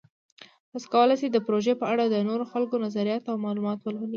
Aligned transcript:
تاسو 0.69 0.87
کولی 0.93 1.15
شئ 1.19 1.27
د 1.31 1.37
پروژې 1.47 1.73
په 1.81 1.85
اړه 1.93 2.03
د 2.07 2.15
نورو 2.29 2.43
خلکو 2.51 2.75
نظریات 2.85 3.23
او 3.31 3.35
معلومات 3.45 3.77
ولولئ. 3.81 4.09